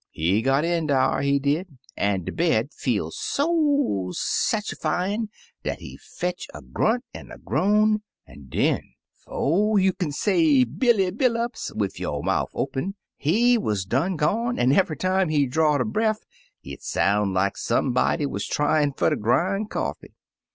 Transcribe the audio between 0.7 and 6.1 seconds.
dar, he did, an* de bed feel so satchifyin* dat he